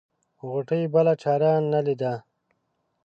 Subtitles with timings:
[0.49, 2.13] غوټۍ بله چاره نه ليده.